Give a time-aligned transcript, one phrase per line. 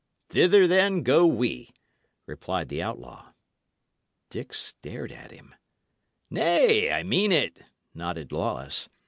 [0.29, 1.69] "Thither, then, go we,"
[2.25, 3.33] replied the outlaw.
[4.31, 5.53] Dick stared at him.
[6.31, 7.61] "Nay, I mean it,"
[7.93, 8.89] nodded Lawless.